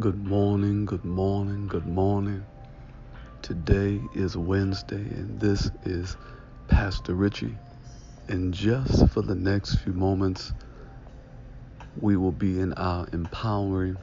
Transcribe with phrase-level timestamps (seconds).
[0.00, 2.46] Good morning, good morning, good morning.
[3.42, 6.16] Today is Wednesday, and this is
[6.68, 7.56] Pastor Richie.
[8.28, 10.52] And just for the next few moments,
[12.00, 13.98] we will be in our Empowering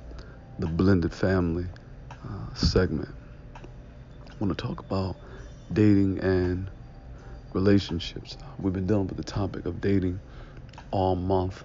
[0.59, 1.67] the Blended Family
[2.27, 3.16] uh, segment.
[3.55, 5.16] I want to talk about
[5.71, 6.70] dating and
[7.53, 8.35] relationships.
[8.59, 10.20] We've been dealing with the topic of dating
[10.91, 11.63] all month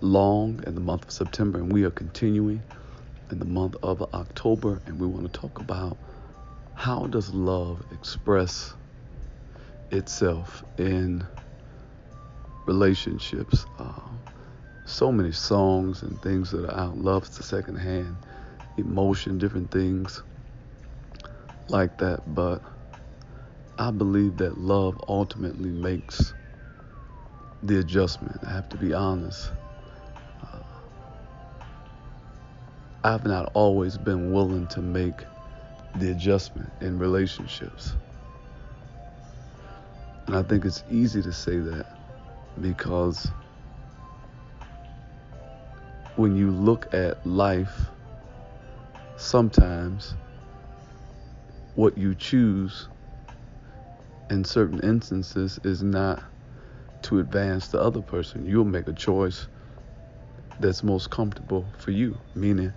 [0.00, 2.64] long in the month of September, and we are continuing
[3.30, 5.96] in the month of October, and we want to talk about
[6.74, 8.74] how does love express
[9.90, 11.26] itself in
[12.66, 13.66] relationships.
[13.78, 14.00] Uh,
[14.84, 16.98] so many songs and things that are out.
[16.98, 18.16] Love's the second hand,
[18.76, 20.22] emotion, different things
[21.68, 22.20] like that.
[22.26, 22.62] But
[23.78, 26.34] I believe that love ultimately makes
[27.62, 28.40] the adjustment.
[28.46, 29.50] I have to be honest.
[33.06, 35.26] I've not always been willing to make
[35.96, 37.92] the adjustment in relationships.
[40.26, 41.84] And I think it's easy to say that
[42.62, 43.28] because
[46.16, 47.78] when you look at life,
[49.18, 50.14] sometimes
[51.74, 52.88] what you choose
[54.30, 56.22] in certain instances is not
[57.02, 58.46] to advance the other person.
[58.46, 59.46] You'll make a choice
[60.58, 62.72] that's most comfortable for you, meaning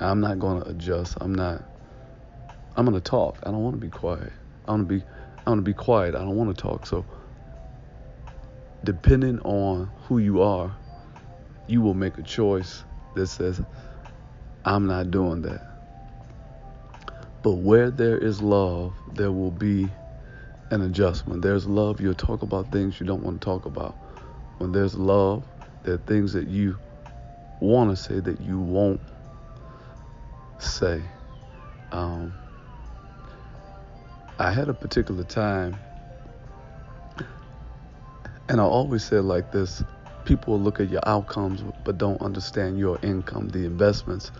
[0.00, 1.16] I'm not going to adjust.
[1.20, 1.64] I'm not
[2.76, 3.38] I'm going to talk.
[3.44, 4.32] I don't want to be quiet.
[4.66, 5.04] I want to be
[5.46, 6.14] I want to be quiet.
[6.14, 6.86] I don't want to talk.
[6.86, 7.04] So
[8.82, 10.76] depending on who you are,
[11.66, 13.60] you will make a choice that says
[14.64, 15.62] I'm not doing that.
[17.42, 19.90] But where there is love, there will be
[20.70, 21.42] an adjustment.
[21.42, 23.94] There's love, you'll talk about things you don't want to talk about.
[24.58, 25.44] When there's love,
[25.82, 26.78] there are things that you
[27.60, 29.00] want to say that you won't
[30.64, 31.02] say.
[31.92, 32.34] Um,
[34.38, 35.78] I had a particular time,
[38.48, 39.82] and I always said like this
[40.24, 44.32] people look at your outcomes but don't understand your income, the investments,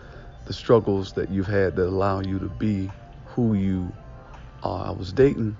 [0.46, 2.90] the struggles that you've had that allow you to be
[3.26, 3.92] who you
[4.62, 4.86] are.
[4.86, 5.56] I was dating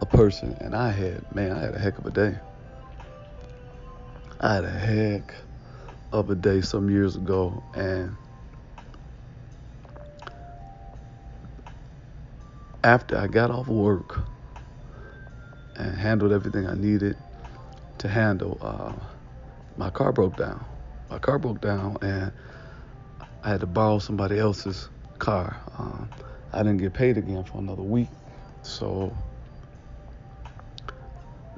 [0.00, 2.36] a person, and I had, man, I had a heck of a day.
[4.40, 5.34] I had a heck
[6.12, 8.16] of a day some years ago, and
[12.84, 14.20] after I got off work
[15.76, 17.16] and handled everything I needed
[17.98, 18.92] to handle, uh,
[19.76, 20.64] my car broke down.
[21.10, 22.32] My car broke down, and
[23.42, 24.88] I had to borrow somebody else's
[25.18, 25.56] car.
[25.78, 26.08] Um,
[26.52, 28.08] I didn't get paid again for another week,
[28.62, 29.14] so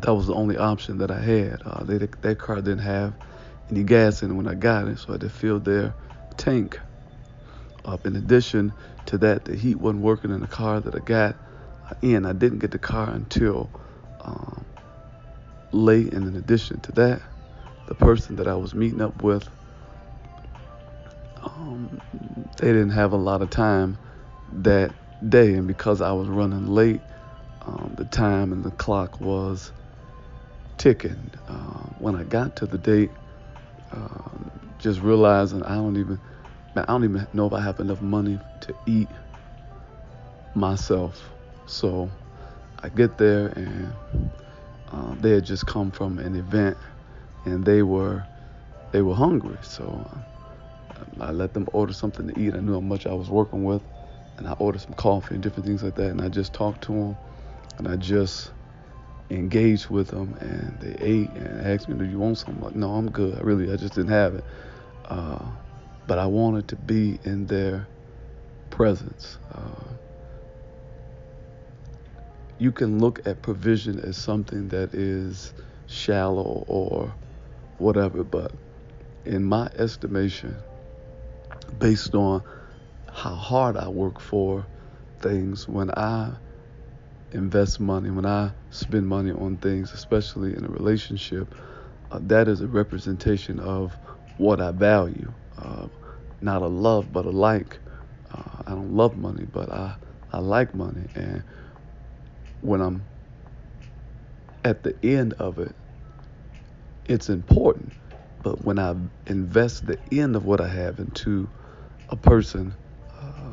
[0.01, 1.63] that was the only option that I had.
[1.65, 3.15] Uh, they, that car didn't have
[3.71, 5.95] any gas in it when I got it, so I had to fill their
[6.37, 6.79] tank
[7.85, 8.07] up.
[8.07, 8.73] In addition
[9.07, 11.37] to that, the heat wasn't working in the car that I got
[12.03, 12.25] in.
[12.25, 13.71] I didn't get the car until
[14.21, 14.65] um,
[15.73, 17.23] late, and in addition to that,
[17.87, 19.49] the person that I was meeting up with,
[21.43, 22.01] um,
[22.59, 23.99] they didn't have a lot of time
[24.53, 24.93] that
[25.29, 27.01] day, and because I was running late,
[27.63, 29.73] um, the time and the clock was
[30.79, 31.31] ticking.
[31.49, 33.11] Uh, when I got to the date,
[33.93, 36.21] um, just realizing I don't even
[36.75, 39.09] man, I don't even know if I have enough money to eat
[40.55, 41.31] myself.
[41.67, 42.11] So
[42.83, 43.93] I get there and
[44.93, 46.77] uh, they had just come from an event
[47.45, 48.25] and they were
[48.93, 49.59] they were hungry.
[49.63, 52.55] So uh, I let them order something to eat.
[52.55, 53.83] I knew how much I was working with,
[54.39, 56.11] and I ordered some coffee and different things like that.
[56.11, 57.17] And I just talked to them,
[57.79, 58.53] and I just
[59.31, 62.95] engaged with them, and they ate and asked me, "Do you want something?" Like, no,
[62.95, 63.37] I'm good.
[63.37, 64.45] I really, I just didn't have it.
[65.07, 65.39] Uh,
[66.07, 67.87] but I wanted to be in their
[68.71, 69.39] presence.
[69.53, 69.95] Uh,
[72.59, 75.55] you can look at provision as something that is
[75.87, 77.15] shallow or
[77.79, 78.53] whatever, but
[79.25, 80.57] in my estimation,
[81.79, 82.43] based on
[83.13, 84.67] how hard I work for
[85.21, 86.35] things, when I
[87.33, 91.55] invest money, when I spend money on things, especially in a relationship,
[92.11, 93.99] uh, that is a representation of
[94.37, 95.87] what I value uh,
[96.41, 97.79] not a love, but a like.
[98.33, 99.97] Uh, I don't love money, but I,
[100.33, 101.07] I like money.
[101.15, 101.43] And
[102.61, 103.05] when I'm
[104.65, 105.75] at the end of it,
[107.07, 107.93] it's important.
[108.43, 108.95] But when I
[109.27, 111.49] invest the end of what I have into
[112.09, 112.75] a person,
[113.19, 113.53] uh,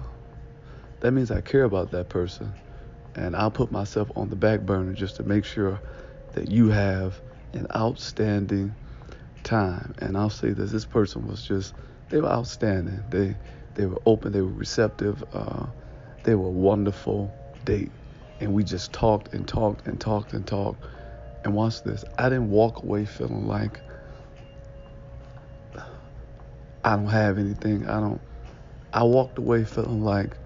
[1.01, 2.53] that means I care about that person.
[3.15, 5.81] And I'll put myself on the back burner just to make sure
[6.33, 7.19] that you have
[7.53, 8.73] an outstanding
[9.51, 9.93] time.
[9.99, 11.73] And I'll say that this person was just
[12.09, 13.03] they were outstanding.
[13.09, 13.35] They
[13.75, 14.31] they were open.
[14.31, 15.23] They were receptive.
[15.33, 15.65] Uh,
[16.23, 17.31] they were a wonderful
[17.65, 17.91] date,
[18.39, 20.83] and we just talked and talked and talked and talked.
[21.43, 22.05] And watch this.
[22.19, 23.79] I didn't walk away feeling like
[26.83, 27.87] I don't have anything.
[27.89, 28.21] I don't.
[28.93, 30.37] I walked away feeling like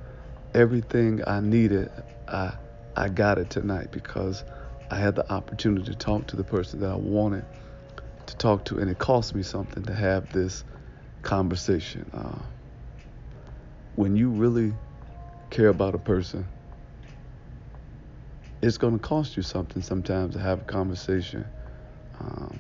[0.54, 1.92] everything I needed,
[2.28, 2.54] I
[2.96, 4.44] I got it tonight because
[4.90, 7.46] I had the opportunity to talk to the person that I wanted
[8.28, 10.64] to talk to, and it cost me something to have this
[11.22, 12.10] conversation.
[12.14, 12.40] Uh,
[13.96, 14.74] when you really
[15.50, 16.46] care about a person,
[18.62, 21.46] it's going to cost you something sometimes to have a conversation
[22.20, 22.60] um,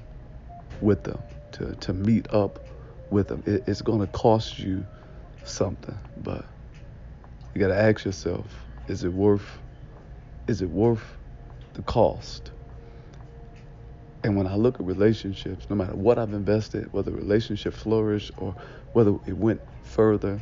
[0.81, 1.21] with them,
[1.53, 2.59] to, to meet up
[3.09, 3.43] with them.
[3.45, 4.85] It, it's going to cost you
[5.43, 6.45] something, but
[7.53, 8.45] you got to ask yourself,
[8.87, 9.59] is it worth
[10.47, 11.17] is it worth
[11.73, 12.51] the cost?
[14.25, 18.31] And when I look at relationships, no matter what I've invested, whether the relationship flourished
[18.37, 18.55] or
[18.93, 20.41] whether it went further,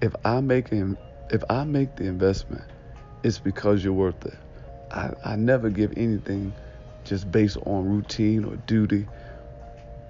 [0.00, 2.64] if I make if I make the investment,
[3.22, 4.34] it's because you're worth it.
[4.90, 6.52] I, I never give anything
[7.04, 9.06] just based on routine or duty.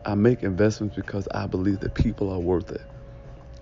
[0.07, 2.81] I make investments because I believe that people are worth it.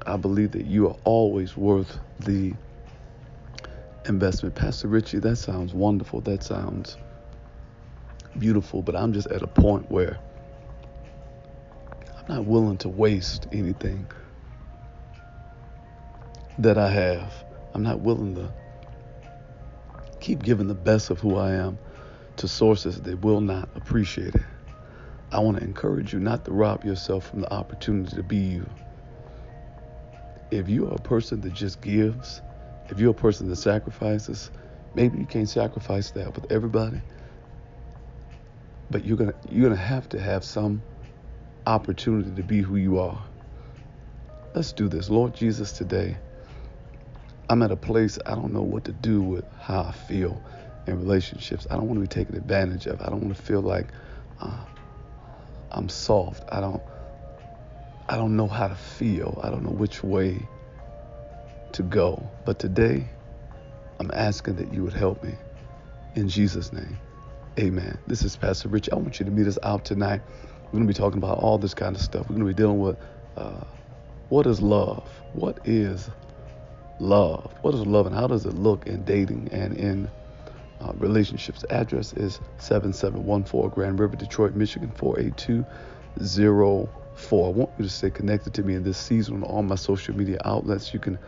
[0.07, 2.55] I believe that you are always worth the
[4.11, 4.55] investment.
[4.55, 6.21] Pastor Richie, that sounds wonderful.
[6.21, 6.99] That sounds
[8.39, 10.19] beautiful, but I'm just at a point where
[12.19, 14.07] I'm not willing to waste anything
[16.59, 17.33] that I have.
[17.73, 18.53] I'm not willing to
[20.21, 21.79] keep giving the best of who I am
[22.37, 24.43] to sources that will not appreciate it.
[25.33, 28.69] I want to encourage you not to rob yourself from the opportunity to be you.
[30.51, 32.43] If you are a person that just gives,
[32.91, 34.51] if you're a person that sacrifices,
[34.95, 37.01] maybe you can't sacrifice that with everybody,
[38.91, 40.83] but you're gonna you're gonna have to have some
[41.67, 43.25] opportunity to be who you are.
[44.55, 45.73] Let's do this, Lord Jesus.
[45.73, 46.17] Today,
[47.49, 50.43] I'm at a place I don't know what to do with how I feel
[50.87, 51.69] in relationships.
[51.71, 53.01] I don't want to be taken advantage of.
[53.01, 53.93] I don't want to feel like
[54.41, 54.65] uh,
[55.71, 56.45] I'm soft.
[56.51, 56.83] I don't.
[58.09, 59.41] I don't know how to feel.
[59.45, 60.49] I don't know which way
[61.75, 62.29] to go.
[62.45, 63.07] But today,
[64.01, 65.35] I'm asking that you would help me.
[66.17, 66.99] In Jesus' name,
[67.59, 67.99] amen.
[68.07, 68.89] This is Pastor Rich.
[68.93, 70.23] I want you to meet us out tonight.
[70.65, 72.29] We're going to be talking about all this kind of stuff.
[72.29, 72.97] We're going to be dealing with
[73.37, 73.65] uh,
[74.31, 75.09] what is love?
[75.35, 76.09] What is
[77.01, 77.53] love?
[77.63, 80.09] What is love and how does it look in dating and in
[80.81, 81.61] uh, relationships?
[81.63, 87.47] The address is 7714 Grand River, Detroit, Michigan 48204.
[87.47, 90.17] I want you to stay connected to me in this season on all my social
[90.17, 90.93] media outlets.
[90.95, 91.19] You can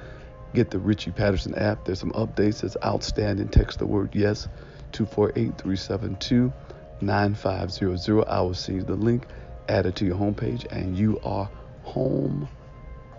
[0.54, 1.84] Get the Richie Patterson app.
[1.84, 2.60] There's some updates.
[2.60, 3.49] that's outstanding.
[3.49, 4.49] Text the word yes
[4.93, 6.52] 248 372
[7.00, 8.25] 9500.
[8.28, 9.26] I will send you the link
[9.69, 11.49] added to your homepage, and you are
[11.82, 12.49] home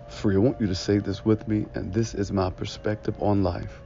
[0.08, 0.36] free.
[0.36, 3.80] I want you to say this with me, and this is my perspective on life.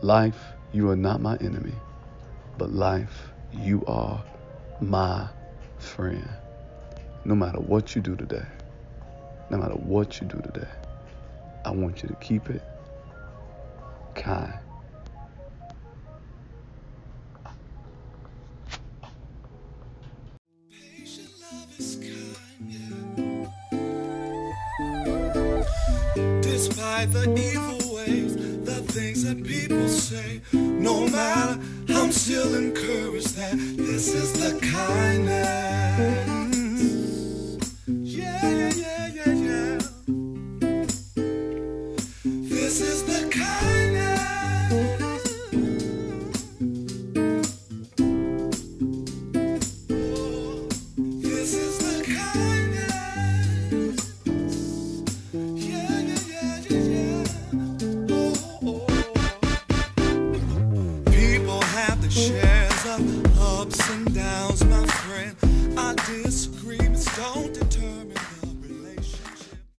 [0.00, 0.40] Life,
[0.72, 1.74] you are not my enemy,
[2.56, 4.22] but life, you are
[4.80, 5.28] my
[5.78, 6.28] friend.
[7.24, 8.46] No matter what you do today,
[9.50, 10.68] no matter what you do today,
[11.68, 12.62] I want you to keep it
[14.14, 14.54] kind.
[26.40, 33.52] Despite the evil ways, the things that people say, no matter, I'm still encouraged that
[33.76, 35.47] this is the kindness.